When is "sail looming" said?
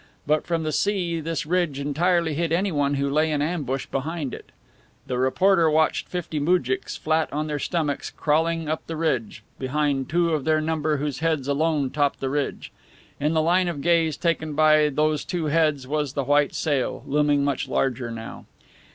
16.55-17.43